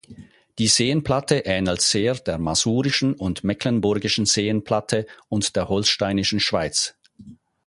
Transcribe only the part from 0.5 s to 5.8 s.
Die Seenplatte ähnelt sehr der Masurischen und Mecklenburgischen Seenplatte und der